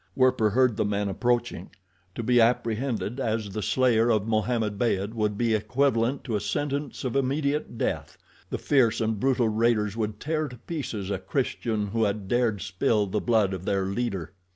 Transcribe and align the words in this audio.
Werper 0.15 0.49
heard 0.49 0.77
the 0.77 0.83
men 0.83 1.09
approaching. 1.09 1.69
To 2.15 2.23
be 2.23 2.41
apprehended 2.41 3.19
as 3.19 3.51
the 3.51 3.61
slayer 3.61 4.09
of 4.09 4.27
Mohammed 4.27 4.79
Beyd 4.79 5.13
would 5.13 5.37
be 5.37 5.53
equivalent 5.53 6.23
to 6.23 6.35
a 6.35 6.39
sentence 6.39 7.03
of 7.03 7.15
immediate 7.15 7.77
death. 7.77 8.17
The 8.49 8.57
fierce 8.57 8.99
and 8.99 9.19
brutal 9.19 9.47
raiders 9.49 9.95
would 9.95 10.19
tear 10.19 10.47
to 10.47 10.57
pieces 10.57 11.11
a 11.11 11.19
Christian 11.19 11.85
who 11.89 12.05
had 12.05 12.27
dared 12.27 12.61
spill 12.63 13.05
the 13.05 13.21
blood 13.21 13.53
of 13.53 13.65
their 13.65 13.85
leader. 13.85 14.33